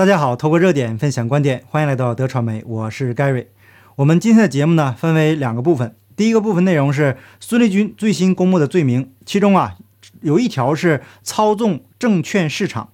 [0.00, 3.48] 大家好，透过热点分享观点，欢迎来到德传媒，我是 Gary。
[3.96, 5.94] 我们今天的节目呢，分为两个部分。
[6.16, 9.76] 第一个部分内容是孙立军最新公布的罪名，其中啊
[10.22, 12.88] 有一条是操纵证券市场。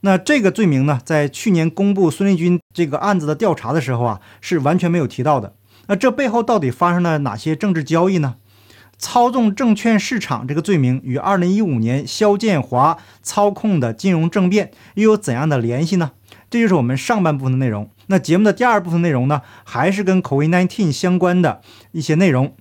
[0.00, 5.52] 那这个罪名呢，在去年公布孙立军这个案子的调查的时候啊，是完全没有提到的。
[5.88, 8.36] 那这背后到底发生了哪些政治交易呢？
[8.96, 16.12] 操纵证券市场这个罪名与2015年肖建华操控的金融政变又有怎样的联系呢？
[16.50, 17.88] 这就是我们上半部分的内容。
[18.08, 22.54] 那节目的第二部分内容呢，还是跟 COVID-19 相关的一些内容。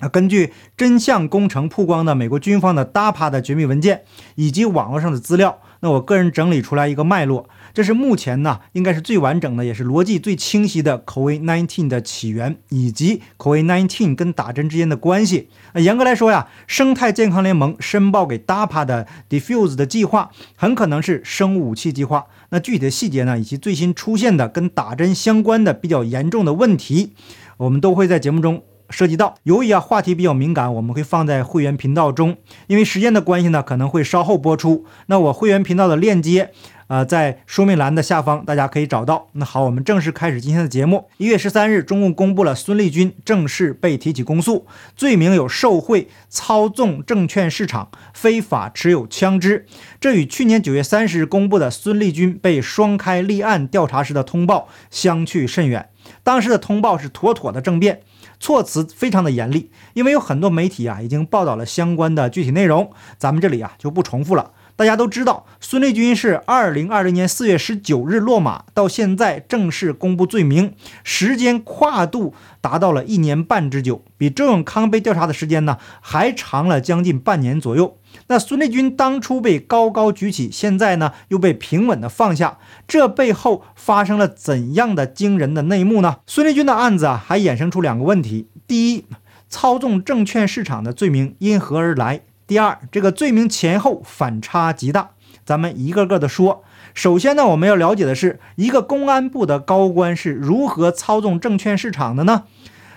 [0.00, 4.04] 那根据真相工程曝光的美国军方的 DAPA 的绝密文件
[4.36, 7.48] 以及网络上的资料，那我个人整理出来一个脉络。
[7.72, 15.48] 这是目前呢，应该是最完整的，也是逻辑最清晰的 COVID-19 的起源以及 COVID-19 跟打针之间的关系。
[15.74, 22.26] 那严格来说呀，生态健康联盟申报给 DAPA 的 Diffuse 的计划，很可能是生物武器计划。
[22.50, 27.12] 那具体的细节呢，以及最新出现的跟打针相关的比较严重的问题，
[27.58, 29.34] 我们都会在节目中涉及到。
[29.42, 32.36] 由于啊话题比较敏感，我们会放在会员频道中，
[32.66, 34.84] 因为时间的关系呢，可能会稍后播出。
[35.06, 36.50] 那我会员频道的链接。
[36.88, 39.28] 呃，在说明栏的下方，大家可以找到。
[39.32, 41.04] 那好，我们正式开始今天的节目。
[41.18, 49.66] 一月十三日，中共公布了孙立军正式被提起公诉，罪名有受贿、操纵证券市场、非法持有枪支。
[50.00, 55.90] 这与去年九月三十日公布的孙立军被双开立案调查时的通报相去甚远。
[56.22, 58.00] 当时的通报是妥妥的政变，
[58.40, 59.70] 措辞非常的严厉。
[59.94, 64.52] 因为有很多媒体啊已经报道了相关的具体内容，咱们这里啊就不重复了。
[64.78, 70.72] 大家都知道，孙立军是二零二零年四月十九日落马，到现在正式公布罪名，
[71.02, 77.98] 时间跨度达到了一年半之久，比周永康被调查的时间呢还长了将近半年左右。
[78.28, 86.18] 那孙立军当初被高高举起，现在呢又被平稳的放下，这背后发生了怎样的惊人的内幕呢？
[86.24, 89.06] 孙立军的案子啊，还衍生出两个问题：第一，
[89.48, 92.20] 操纵证券市场的罪名因何而来？
[92.48, 95.10] 第二，这个罪名前后反差极大，
[95.44, 96.64] 咱们一个个的说。
[96.94, 102.44] 首先呢，我们要了解的是一个公安部的高官是如何操纵证券市场的呢？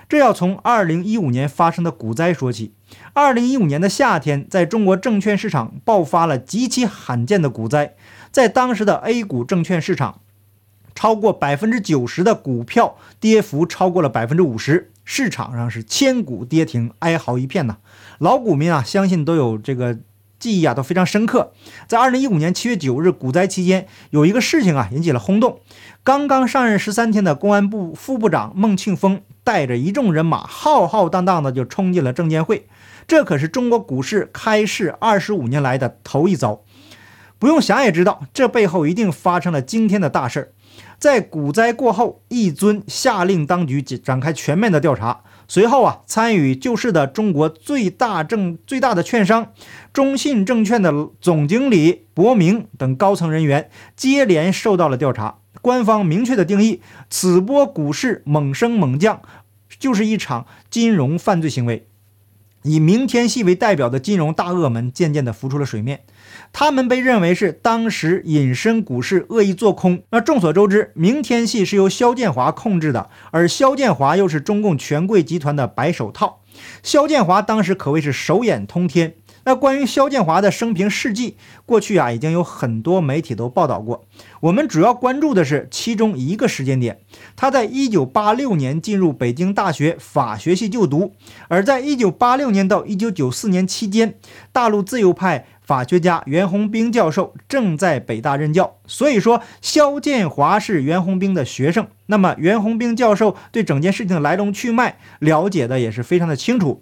[0.08, 2.74] 这要从二零一五年发生的股灾说起。
[3.12, 7.96] 二零一五年的夏天，在中国证券市场爆发了极其罕见的股灾，
[8.32, 10.22] 在当时的 A 股证券市场，
[10.96, 17.80] 超过百分之九十的股票跌幅超过了百分之五十，市场上是千股跌停，哀嚎一片呐。
[18.22, 19.98] 老股民啊，相信都有这个
[20.38, 21.54] 记忆啊，都非常深刻。
[21.88, 25.60] 在二零一五年七月九日股灾期间，有一个事情啊引起了轰动。
[26.04, 32.68] 刚刚上任十三天的公安部副部长孟庆峰带着一众人马，浩浩荡荡的就冲进了证监会。
[33.08, 36.62] 这可是中国股市开市二十五年来的头一遭。
[37.40, 40.52] 不用想也知道，这背后一定发生了惊天的大事儿。
[41.00, 45.22] 在股灾过后，一尊下令当局展开全面的调查。
[45.48, 49.52] 随后啊，参与救市的中国最大证最大的券商
[49.92, 55.40] 中信证券的总经理伯明等高层人员接连受到了调查。
[55.62, 59.22] 官方明确的定义，此波股市猛升猛降，
[59.78, 61.86] 就是一场金融犯罪行为。
[62.64, 66.02] 以明天系为代表的金融大鳄们渐渐地浮出了水面。
[66.54, 70.04] 他们被认为是当时隐身股市恶意做空。
[70.12, 76.40] 那众所周知，明天系是由肖建华控制的，而肖建华又是中共权贵集团的白手套。
[76.84, 79.16] 肖建华当时可谓是手眼通天。
[79.44, 84.06] 那关于肖建华的生平事迹，过去啊已经有很多媒体都报道过。
[84.42, 87.00] 我们主要关注的是其中一个时间点，
[87.36, 91.14] 他在一九八六年进入北京大学法学系就读，
[91.48, 94.14] 而在一九八六年到一九九四年期间，
[94.52, 95.48] 大陆自由派。
[95.72, 101.88] 法学家袁宏兵教授正在北大任教，所以说肖建华是袁宏兵的学生。
[102.08, 106.82] 那么袁宏兵教授对整件事情的来龙去脉了解的也是非常的清楚。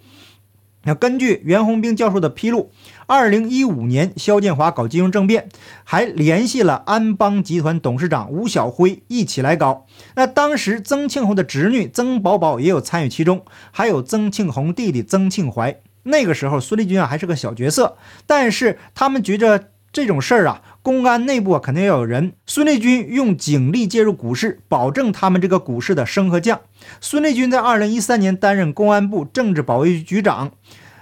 [0.85, 2.71] 那根据袁宏兵教授的披露，
[3.05, 5.49] 二零一五年肖建华搞金融政变，
[5.83, 9.85] 还联系了安邦集团董事长吴晓辉一起来搞。
[10.15, 15.79] 那当时曾庆红的侄女曾宝宝也有参与其中，还有曾庆红弟弟曾庆怀。
[16.09, 22.33] 那个时候，孙立军啊还是个小角色，但是他们觉着这种事儿啊，公安内部啊肯定要有人。
[22.45, 26.61] 孙立军用警力介入股市，保证他们这个股市的升和降。
[27.01, 30.51] 孙立军在二零一三年担任公安部政治保卫局局长，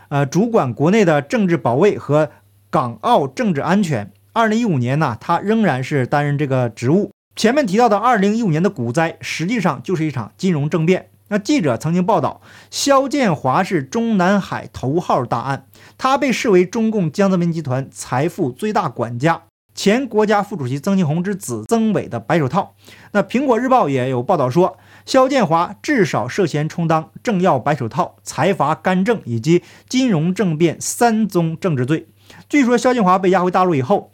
[0.10, 2.30] 呃，主管国内的政治保卫和
[2.70, 4.12] 港澳政治安全。
[4.34, 7.12] 二零一五年呢，他仍然是担任这个职务。
[7.36, 11.10] 前面提到的二零一五年的股灾，实际上就是一场金融政变。
[11.30, 12.42] 那记者曾经报道，
[12.72, 15.66] 肖建华是中南海头号大案，
[15.98, 19.44] 他被视为中共江泽民集团财富最大管家。
[19.76, 22.74] 前国家副主席曾庆红之子曾伟的白手套。
[23.12, 32.08] 那苹果日报也有报道说，肖建华至少涉嫌充当政要白手套、财阀干政以及金融政变三宗政治罪。
[32.50, 34.12] 据说肖建华被押回大陆以后。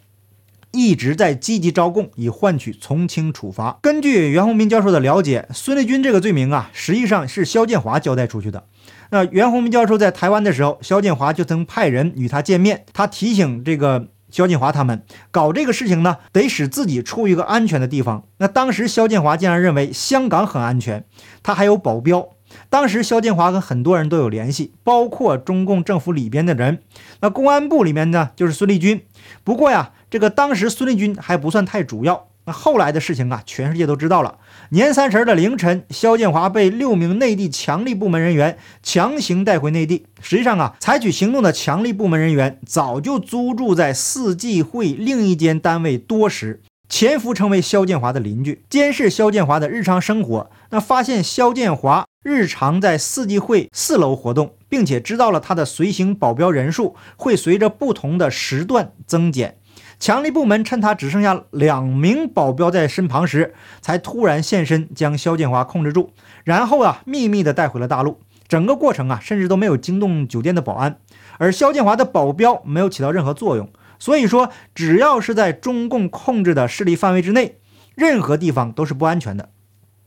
[0.73, 3.77] 一直在积极招供，以换取从轻处罚。
[3.83, 8.63] 根据袁宏斌教授的了解，孙立军这个罪名啊，实际上是肖建华交代出去的。
[9.11, 18.23] 那袁宏斌教授在台湾的时候，肖建华就曾派人与他见面，他提醒这个肖建华他们搞这个事情呢，得使自己处于一个安全的地方。
[18.39, 21.05] 那当时肖建华竟然认为香港很安全，
[21.43, 22.29] 他还有保镖。
[22.69, 26.81] 当时肖建华跟很多人都有联系，包括中共政府里边的人。
[27.21, 29.03] 那公安部里面呢，就是孙立军。
[29.43, 29.91] 不过呀。
[30.13, 34.37] 这个当时孙立军还不算太主要，那后来的事情啊，全世界都知道了。
[34.69, 40.05] 年三十的凌晨，肖建华被六名内地强力部门人员强行带回内地。
[40.21, 50.51] 实际上啊，采取行动的强力部门人员早就租住在四季会另一间单位多时，潜伏成为肖建华的邻居，监视肖建华的日常生活。
[50.69, 59.57] 那发现肖建华日常在四季会四楼活动，并且知道了他的随行保镖人数会随着不同的时段增减。
[59.99, 66.11] 强力部门趁他只剩下两名保镖在身旁时，才突然现身，将肖建华控制住，
[66.43, 68.19] 然后啊，秘密的带回了大陆。
[68.47, 70.97] 整个过程啊，甚至都没有惊动酒店的保安，
[71.37, 73.69] 而肖建华的保镖没有起到任何作用。
[73.97, 77.59] 所以说，只要是在中共控制的势力范围之内，
[77.95, 79.49] 任何地方都是不安全的。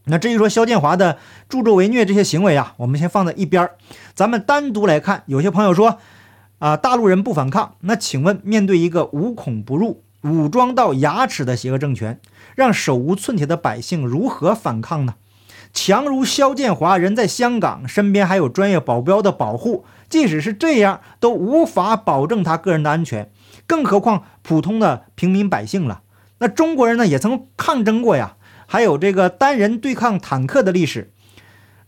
[0.05, 1.19] 那至于说肖建华的
[1.49, 3.73] 助纣为虐这些行为啊，我们先放在一边儿，
[4.15, 5.23] 咱们单独来看。
[5.27, 5.99] 有些朋友说。
[6.59, 12.19] 啊，大陆人不反抗，那请问，面对一个无孔不入、武装到牙齿的邪恶政权，
[12.55, 15.17] 让手无寸铁的百姓如何反抗呢？
[15.75, 23.31] 强如肖建华人在香港，身边还有专业保镖的保护，即使是这样，都无法保证他个人的安全，
[23.67, 26.01] 更何况普通的平民百姓了。
[26.39, 28.37] 那中国人呢，也曾抗争过呀，
[28.67, 31.13] 还有这个单人对抗坦克的历史。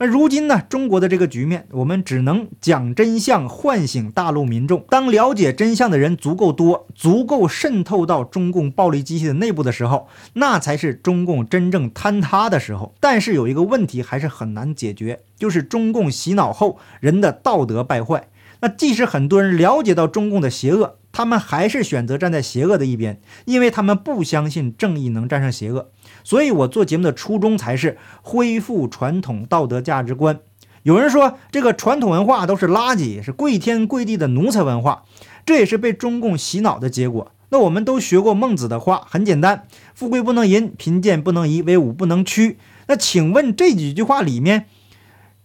[0.00, 0.62] 那如今呢？
[0.68, 4.84] 中国的这个局面，我们只能讲真相，唤醒大陆民众。
[4.88, 12.94] 当了解真相的人足够多，足够渗透到中共暴力机器的内部的时候，那才是中共真正坍塌的时候。
[13.00, 18.28] 但是有一个问题还是很难解决，就是中共洗脑后人的道德败坏。
[18.60, 25.90] 那即使很多人了解到中共的邪恶，他们还是选择站在邪恶的一边，因为他们不相信正义能战胜邪恶。
[26.28, 30.40] 所以，我做节目的初衷才是恢复传统道德价值观。
[30.82, 35.04] 有人说，这个传统文化都是垃圾，是跪天跪地的奴才文化，
[35.46, 37.32] 这也是被中共洗脑的结果。
[37.48, 42.58] 那我们都学过孟子的话，很简单：富贵不能淫，贫贱不能移，威武不能屈。
[42.88, 44.66] 那请问这几句话里面，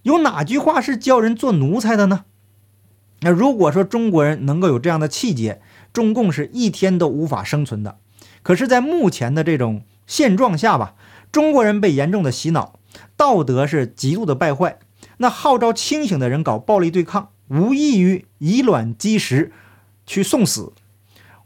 [0.02, 2.26] 有哪句话是教人做奴才的呢？
[3.22, 5.62] 那如果说中国人能够有这样的气节，
[5.94, 8.00] 中共是一天都无法生存的。
[8.42, 10.96] 可是，在目前的这种现状下吧，
[11.32, 12.80] 中国人被严重的洗脑，
[13.16, 14.80] 道德是极度的败坏。
[15.18, 19.52] 那号召清醒的人搞暴力对抗，无异于以卵击石，
[20.06, 20.74] 去送死。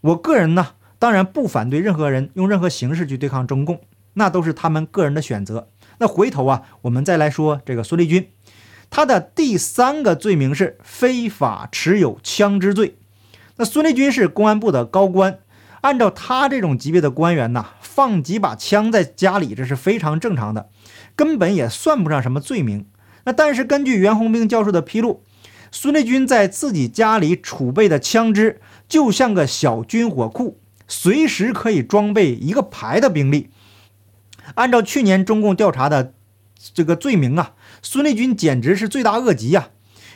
[0.01, 0.69] 我个人呢，
[0.99, 3.81] 当然不反对任何人用任何形式去对抗中共，
[4.13, 5.67] 那都是他们个人的选择。
[5.99, 8.29] 那回头啊，我们再来说这个孙立军，
[8.89, 12.95] 他的第三个罪名是非法持有枪支罪。
[13.57, 15.39] 那孙立军是公安部的高官。
[15.87, 20.69] 按照他这种级别的官员呐，放几把枪在家里，这是非常正常的，
[21.15, 22.85] 根本也算不上什么罪名。
[23.23, 25.23] 那但是根据袁宏兵教授的披露，
[25.71, 33.49] 孙立军在自己家里储备的枪支就像个小军火库，随时可以装备一个排的兵力。
[34.55, 36.13] 按照去年中共调查的
[36.73, 39.69] 这个罪名啊，孙立军简直是罪大恶极呀。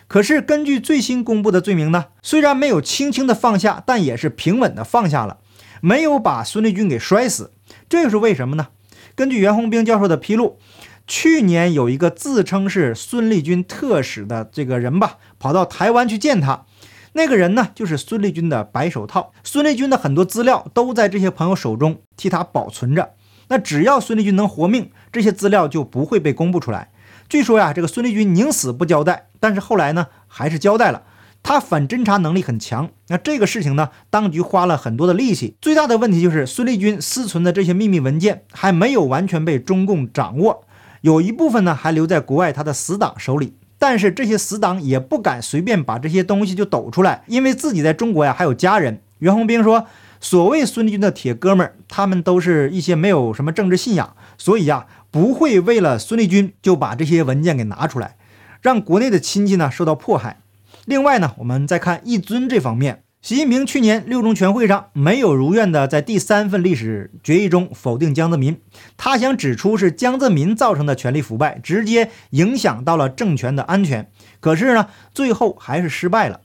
[0.10, 5.38] 可是根据最新公布的罪名呢，虽然没有轻轻的放下，但也是平稳的放下了。
[5.82, 7.52] 没有把孙立军给摔死，
[7.90, 8.68] 这又是为什么呢？
[9.16, 10.58] 根据袁宏兵教授的披露，
[11.06, 16.66] 去年有一个自称是孙立军特使的这个人吧，跑到台湾去见他。
[17.14, 19.34] 那个人呢，就是孙立军的白手套。
[19.44, 23.16] 孙立军的很多资料都在这些朋友手中替他保存着。
[23.50, 26.90] 那只要孙立军能活命，这些资料就不会被公布出来。
[27.28, 31.04] 据说呀，这个孙立军宁死不交代，但是后来呢，还是交代了。
[31.44, 35.56] 他反侦查能力很强，那这个事情呢，当局花了很多的力气。
[35.60, 40.64] 最大的问题就是孙立军私存的这些秘密文件还没有完全被中共掌握，
[41.02, 43.56] 有一部分呢还留在国外他的死党手里。
[43.80, 49.02] 但是这些死党也不敢随便把这些东西就抖出来，因为自己在中国呀还有家人。
[49.18, 49.88] 袁宏兵说，
[50.20, 58.16] 所谓孙立军的铁哥们儿，他们都是一些没有什么政治信仰，所以呀不会为了孙立军就把这些文件给拿出来，
[58.62, 60.42] 让国内的亲戚呢受到迫害。
[60.86, 68.60] 另外呢，我们再看一尊这方面，习近平去年六中全会上没有如愿的在第三份历史决议中否定江泽民，
[68.98, 74.10] 他想指出是江泽民造成的权力腐败，直接影响到了政权的安全。
[74.40, 76.42] 可是呢，最后还是失败了。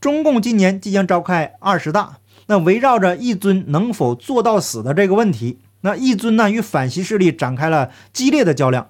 [0.00, 8.88] 中共今年即将召开二十大，那围绕着一尊能否做到死的这个问题，那一尊呢与反习势力展开了激烈的较量。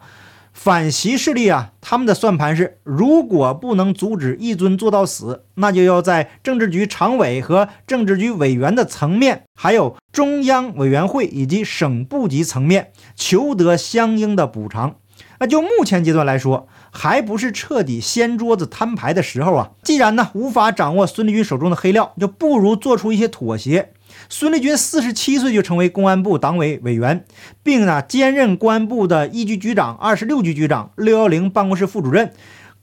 [0.54, 14.94] 反习势力啊，他们的算盘是：如果不能阻止一尊做到死，那就要在政治局常委和政治局委员的层面，还有中央委员会以及省部级层面求得相应的补偿。
[15.40, 19.70] 那就目前阶段来说，还不是彻底掀桌子摊牌的时候啊！
[19.82, 23.92] 既然呢无法掌握孙立军手中的黑料，就不如做出一些妥协。
[24.36, 27.24] 孙立军四十七岁就成为公安部党委委员，
[27.62, 32.32] 并呢兼任公安部的一局局长、二十六局局长、六幺零办公室副主任、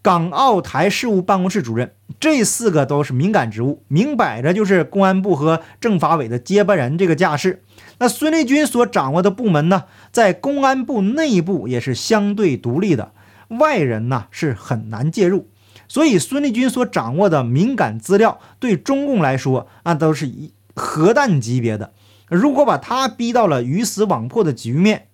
[0.01, 1.91] 港澳台事务办公室主任，
[2.21, 7.61] 这四个都是敏感职务，明摆着就是公安部和政法委的接班人这个架势。
[7.97, 13.11] 那孙立军所掌握的部门呢，在公安部内部也是相对独立的，
[13.49, 15.49] 外人呢是很难介入。
[15.89, 20.53] 所以孙立军所掌握的敏感资料，对中共来说，那都是一。
[20.75, 21.93] 核弹级别的，
[22.27, 25.07] 如果把他逼到了鱼死网破的局面，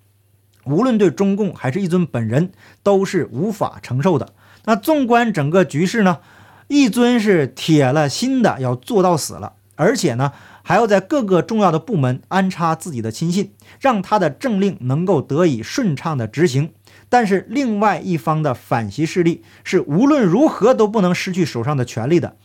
[0.66, 2.52] 无论对中共还是一尊本人
[2.84, 4.34] 都是无法承受的。
[4.66, 6.20] 那纵观整个局势呢，
[6.68, 16.72] 一尊是铁了心的要做到死了，而且呢还要在各个重要的部门安插自己的亲信，让他的政令能够得以顺畅的执行。
[17.08, 22.36] 但是另外一方的反袭势力是无论如何都不能失去手上的权力的。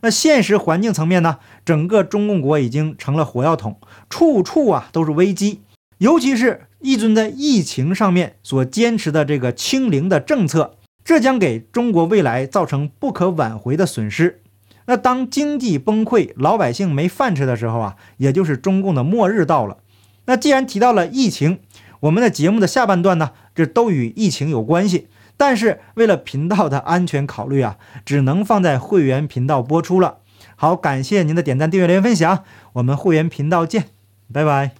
[0.00, 1.38] 那现实环境层面呢？
[1.64, 5.62] 整个中共国已经成了火药桶，处处啊都是危机。
[5.98, 14.42] 尤其是一尊在疫情上面所坚持的这个清零的政策，这将给中国未来造成不可挽回的损失。
[14.84, 19.78] 那当经济崩溃、老百姓没饭吃的时候啊，也就是中共的末日到了。
[20.26, 21.60] 那既然提到了疫情，
[22.00, 25.08] 我们的节目的下半段呢，这都与疫情有关系。
[25.36, 30.18] 但是为了频道的安全考虑啊，只能放在会员频道播出了。
[30.54, 33.86] 好，感谢您的点赞、订阅、留言、分享，我们会员频道见，
[34.32, 34.76] 拜拜。